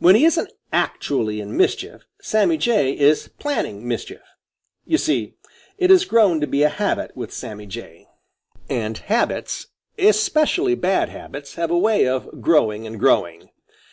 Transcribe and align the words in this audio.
When 0.00 0.16
he 0.16 0.24
isn't 0.24 0.52
actually 0.72 1.40
in 1.40 1.56
mischief, 1.56 2.04
Sammy 2.20 2.56
Jay 2.56 2.90
is 2.90 3.28
planning 3.28 3.86
mischief. 3.86 4.22
You 4.84 4.98
see 4.98 5.34
it 5.78 5.90
has 5.90 6.04
grown 6.04 6.40
to 6.40 6.48
be 6.48 6.64
a 6.64 6.68
habit 6.68 7.16
with 7.16 7.32
Sammy 7.32 7.66
Jay, 7.66 8.08
and 8.68 8.98
habits, 8.98 9.68
especially 9.96 10.74
bad 10.74 11.08
habits, 11.10 11.54
have 11.54 11.70
a 11.70 11.78
way 11.78 12.08
of 12.08 12.42
growing 12.42 12.84
and 12.84 12.98
growing. 12.98 13.50